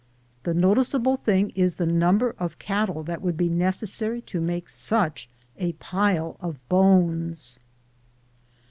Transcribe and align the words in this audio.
The 0.41 0.55
noticeable 0.55 1.17
thing 1.17 1.51
is 1.51 1.75
the 1.75 1.85
number 1.85 2.33
of 2.39 2.57
cattle 2.57 3.03
that 3.03 3.21
would 3.21 3.37
be 3.37 3.49
necessary 3.49 4.19
to 4.23 4.41
make 4.41 4.67
such 4.67 5.29
a 5.59 5.73
pile 5.73 6.37
of 6.39 6.57
bones. 6.69 7.59